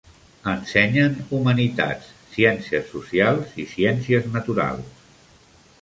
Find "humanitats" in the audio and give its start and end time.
1.39-2.07